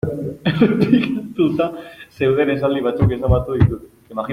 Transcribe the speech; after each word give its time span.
Errepikatuta 0.51 1.67
zeuden 2.15 2.53
esaldi 2.57 2.83
batzuk 2.89 3.17
ezabatu 3.21 3.61
ditut. 3.63 3.89